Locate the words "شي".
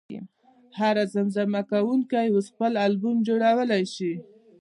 3.95-4.13